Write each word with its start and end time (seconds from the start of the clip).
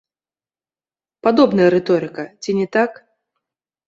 Падобная 1.27 1.67
рыторыка, 1.75 2.25
ці 2.47 2.55
не 2.61 2.65
так? 2.79 2.91